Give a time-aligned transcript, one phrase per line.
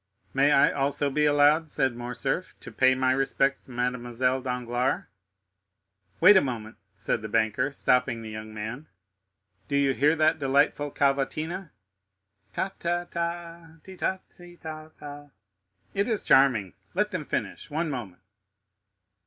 [0.33, 5.03] "May I also be allowed," said Morcerf, "to pay my respects to Mademoiselle Danglars?"
[6.19, 8.87] "Wait a moment," said the banker, stopping the young man;
[9.67, 11.69] "do you hear that delightful cavatina?
[12.51, 15.29] Ta, ta, ta, ti, ta, ti, ta, ta;
[15.93, 18.21] it is charming, let them finish—one moment.